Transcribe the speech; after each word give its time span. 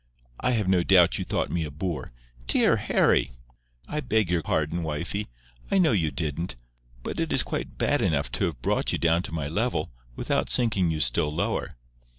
I 0.39 0.53
have 0.53 0.67
no 0.67 0.81
doubt 0.81 1.19
you 1.19 1.25
thought 1.25 1.51
me 1.51 1.63
a 1.63 1.69
boor." 1.69 2.09
"Dear 2.47 2.77
Harry!" 2.77 3.29
"I 3.87 3.99
beg 3.99 4.31
your 4.31 4.41
pardon, 4.41 4.81
wifie. 4.81 5.27
I 5.69 5.77
know 5.77 5.91
you 5.91 6.09
didn't. 6.09 6.55
But 7.03 7.19
it 7.19 7.31
is 7.31 7.43
quite 7.43 7.77
bad 7.77 8.01
enough 8.01 8.31
to 8.31 8.45
have 8.45 8.63
brought 8.63 8.91
you 8.91 8.97
down 8.97 9.21
to 9.21 9.31
my 9.31 9.47
level, 9.47 9.91
without 10.15 10.49
sinking 10.49 10.89
you 10.89 11.01
still 11.01 11.31
lower." 11.31 11.75